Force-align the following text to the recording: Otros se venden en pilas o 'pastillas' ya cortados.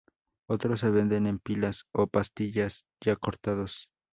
Otros 0.49 0.79
se 0.79 0.89
venden 0.89 1.27
en 1.27 1.37
pilas 1.37 1.83
o 1.93 2.07
'pastillas' 2.07 2.87
ya 3.03 3.15
cortados. 3.17 3.87